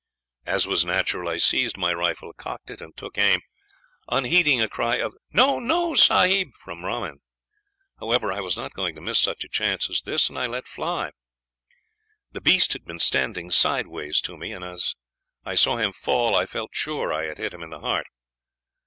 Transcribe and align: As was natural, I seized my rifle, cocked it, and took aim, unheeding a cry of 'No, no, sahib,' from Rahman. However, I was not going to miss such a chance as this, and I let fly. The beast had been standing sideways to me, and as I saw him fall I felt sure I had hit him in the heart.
As 0.47 0.65
was 0.65 0.83
natural, 0.83 1.29
I 1.29 1.37
seized 1.37 1.77
my 1.77 1.93
rifle, 1.93 2.33
cocked 2.33 2.71
it, 2.71 2.81
and 2.81 2.97
took 2.97 3.19
aim, 3.19 3.39
unheeding 4.09 4.59
a 4.59 4.67
cry 4.67 4.95
of 4.95 5.13
'No, 5.31 5.59
no, 5.59 5.93
sahib,' 5.93 6.55
from 6.55 6.83
Rahman. 6.83 7.21
However, 7.99 8.31
I 8.31 8.39
was 8.39 8.57
not 8.57 8.73
going 8.73 8.95
to 8.95 9.01
miss 9.01 9.19
such 9.19 9.43
a 9.43 9.47
chance 9.47 9.91
as 9.91 10.01
this, 10.01 10.27
and 10.27 10.39
I 10.39 10.47
let 10.47 10.67
fly. 10.67 11.11
The 12.31 12.41
beast 12.41 12.73
had 12.73 12.83
been 12.83 12.97
standing 12.97 13.51
sideways 13.51 14.21
to 14.21 14.37
me, 14.37 14.53
and 14.53 14.65
as 14.65 14.95
I 15.45 15.53
saw 15.53 15.77
him 15.77 15.91
fall 15.93 16.35
I 16.35 16.47
felt 16.47 16.73
sure 16.73 17.13
I 17.13 17.25
had 17.25 17.37
hit 17.37 17.53
him 17.53 17.61
in 17.61 17.69
the 17.69 17.81
heart. 17.81 18.07